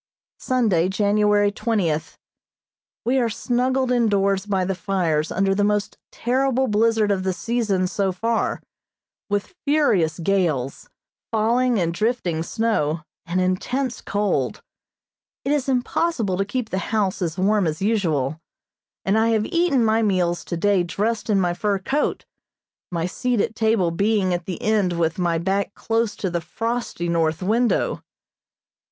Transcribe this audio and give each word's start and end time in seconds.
Sunday, 0.39 0.89
January 0.89 1.51
twentieth: 1.51 2.17
We 3.05 3.19
are 3.19 3.29
snuggled 3.29 3.91
indoors 3.91 4.47
by 4.47 4.65
the 4.65 4.73
fires 4.73 5.31
under 5.31 5.53
the 5.53 5.63
most 5.63 5.99
terrible 6.11 6.65
blizzard 6.65 7.11
of 7.11 7.21
the 7.21 7.33
season 7.33 7.85
so 7.85 8.11
far, 8.11 8.63
with 9.29 9.53
furious 9.67 10.17
gales, 10.17 10.89
falling 11.29 11.77
and 11.77 11.93
drifting 11.93 12.41
snow, 12.41 13.01
and 13.27 13.39
intense 13.39 14.01
cold. 14.01 14.63
It 15.45 15.51
is 15.51 15.69
impossible 15.69 16.35
to 16.35 16.45
keep 16.45 16.71
the 16.71 16.79
house 16.89 17.21
as 17.21 17.37
warm 17.37 17.67
as 17.67 17.79
usual, 17.79 18.39
and 19.05 19.19
I 19.19 19.29
have 19.29 19.45
eaten 19.45 19.85
my 19.85 20.01
meals 20.01 20.43
today 20.43 20.81
dressed 20.81 21.29
in 21.29 21.39
my 21.39 21.53
fur 21.53 21.77
coat, 21.77 22.25
my 22.91 23.05
seat 23.05 23.39
at 23.39 23.53
table 23.53 23.91
being 23.91 24.33
at 24.33 24.45
the 24.47 24.59
end 24.63 24.93
with 24.93 25.19
my 25.19 25.37
back 25.37 25.75
close 25.75 26.15
to 26.15 26.31
the 26.31 26.41
frosty 26.41 27.07
north 27.07 27.43
window. 27.43 28.01